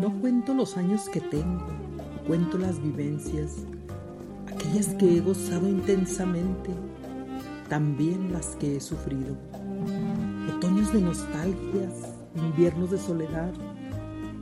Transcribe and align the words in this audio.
No 0.00 0.12
cuento 0.20 0.52
los 0.52 0.76
años 0.76 1.08
que 1.08 1.22
tengo, 1.22 1.64
cuento 2.26 2.58
las 2.58 2.82
vivencias, 2.82 3.64
aquellas 4.46 4.88
que 4.88 5.16
he 5.16 5.20
gozado 5.20 5.66
intensamente, 5.66 6.70
también 7.70 8.30
las 8.30 8.56
que 8.56 8.76
he 8.76 8.80
sufrido. 8.82 9.34
Otoños 10.54 10.92
de 10.92 11.00
nostalgias, 11.00 12.12
inviernos 12.34 12.90
de 12.90 12.98
soledad, 12.98 13.52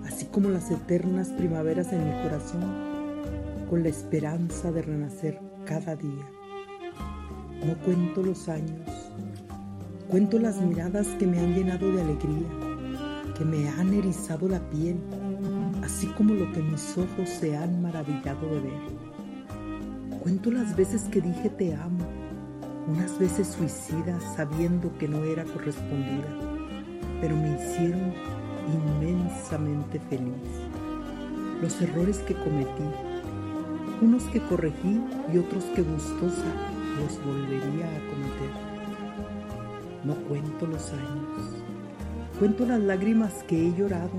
así 0.05 0.27
como 0.27 0.49
las 0.49 0.73
eternas 0.73 1.29
primaveras 1.29 1.93
en 1.93 2.05
mi 2.05 2.23
corazón, 2.25 2.65
con 3.71 3.85
la 3.85 3.91
esperanza 3.91 4.73
de 4.73 4.83
renacer 4.83 5.41
cada 5.65 5.95
día. 5.95 6.29
No 7.65 7.79
cuento 7.85 8.25
los 8.25 8.49
años, 8.49 8.91
cuento 10.09 10.37
las 10.41 10.61
miradas 10.61 11.07
que 11.19 11.29
me 11.29 11.39
han 11.39 11.55
llenado 11.55 11.93
de 11.93 12.03
alegría, 12.03 12.64
que 13.37 13.45
me 13.45 13.69
han 13.69 13.93
erizado 13.93 14.49
la 14.49 14.61
piel, 14.71 15.01
así 15.83 16.07
como 16.09 16.35
lo 16.35 16.51
que 16.53 16.63
mis 16.63 16.97
ojos 16.97 17.29
se 17.29 17.57
han 17.57 17.83
maravillado 17.83 18.47
de 18.49 18.61
ver. 18.61 20.19
Cuento 20.23 20.51
las 20.51 20.77
veces 20.77 21.03
que 21.11 21.21
dije 21.21 21.51
te 21.51 21.75
amo, 21.75 22.07
unas 22.87 23.19
veces 23.19 23.49
suicidas 23.49 24.23
sabiendo 24.37 24.97
que 24.99 25.09
no 25.09 25.25
era 25.25 25.45
correspondida, 25.45 26.29
pero 27.21 27.37
me 27.37 27.55
hicieron 27.55 28.13
inmensamente 28.73 30.01
feliz. 30.09 30.35
Los 31.61 31.81
errores 31.83 32.19
que 32.19 32.35
cometí, 32.35 32.89
unos 34.01 34.25
que 34.25 34.41
corregí 34.41 35.01
y 35.33 35.39
otros 35.39 35.65
que 35.75 35.83
gustosa 35.83 36.53
los 36.99 37.25
volvería 37.25 37.87
a 37.87 38.01
cometer. 38.11 38.75
No 40.05 40.15
cuento 40.29 40.67
los 40.67 40.93
años, 40.93 41.65
cuento 42.39 42.67
las 42.67 42.81
lágrimas 42.81 43.33
que 43.47 43.69
he 43.69 43.75
llorado, 43.75 44.11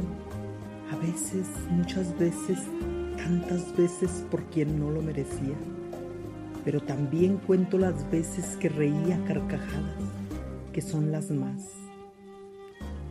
a 0.91 0.95
veces, 0.97 1.47
muchas 1.69 2.17
veces, 2.17 2.59
tantas 3.17 3.75
veces 3.75 4.23
por 4.31 4.43
quien 4.45 4.79
no 4.79 4.89
lo 4.91 5.01
merecía, 5.01 5.55
pero 6.63 6.81
también 6.81 7.37
cuento 7.37 7.77
las 7.77 8.09
veces 8.09 8.55
que 8.57 8.69
reía 8.69 9.21
carcajadas, 9.25 9.95
que 10.71 10.81
son 10.81 11.11
las 11.11 11.29
más. 11.29 11.71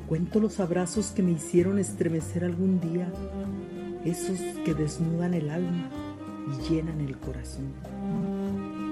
Cuento 0.08 0.40
los 0.40 0.60
abrazos 0.60 1.08
que 1.08 1.22
me 1.22 1.32
hicieron 1.32 1.78
estremecer 1.78 2.44
algún 2.44 2.80
día, 2.80 3.08
esos 4.04 4.38
que 4.64 4.74
desnudan 4.74 5.34
el 5.34 5.50
alma 5.50 5.90
y 6.50 6.72
llenan 6.72 7.00
el 7.00 7.18
corazón. 7.18 7.72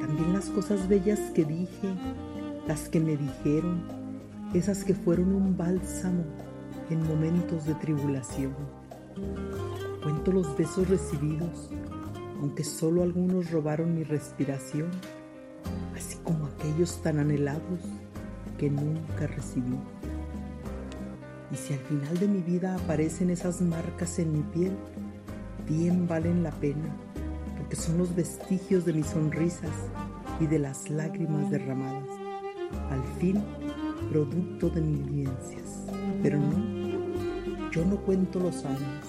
También 0.01 0.33
las 0.33 0.51
cosas 0.51 0.89
bellas 0.89 1.21
que 1.35 1.45
dije, 1.45 1.89
las 2.67 2.89
que 2.89 3.01
me 3.01 3.17
dijeron, 3.17 4.02
esas 4.55 4.85
que 4.85 4.95
fueron 4.95 5.35
un 5.35 5.57
bálsamo 5.57 6.25
en 6.91 7.07
momentos 7.07 7.65
de 7.65 7.75
tribulación. 7.77 8.55
Cuento 10.03 10.33
los 10.33 10.57
besos 10.57 10.89
recibidos, 10.89 11.71
aunque 12.41 12.63
solo 12.63 13.03
algunos 13.03 13.51
robaron 13.51 13.95
mi 13.95 14.05
respiración, 14.05 14.91
así 15.97 16.19
como 16.23 16.47
aquellos 16.47 17.03
tan 17.03 17.19
anhelados 17.19 17.81
que 18.59 18.69
nunca 18.69 19.27
recibí. 19.27 19.79
Y 21.51 21.57
si 21.57 21.73
al 21.73 21.81
final 21.81 22.19
de 22.19 22.29
mi 22.29 22.41
vida 22.41 22.75
aparecen 22.75 23.31
esas 23.31 23.63
marcas 23.63 24.19
en 24.19 24.33
mi 24.33 24.43
piel, 24.43 24.73
bien 25.67 26.07
valen 26.07 26.43
la 26.43 26.51
pena, 26.51 26.95
porque 27.57 27.77
son 27.77 27.97
los 27.97 28.15
vestigios 28.15 28.85
de 28.85 28.93
mis 28.93 29.07
sonrisas 29.07 29.71
y 30.41 30.47
de 30.47 30.59
las 30.59 30.91
lágrimas 30.91 31.51
derramadas, 31.51 32.09
al 32.91 33.03
fin 33.19 33.43
producto 34.13 34.69
de 34.69 34.83
mis 34.83 35.07
vivencias. 35.07 35.87
Pero 36.23 36.39
no, 36.39 37.71
yo 37.71 37.85
no 37.87 37.97
cuento 37.97 38.41
los 38.41 38.63
años, 38.67 39.07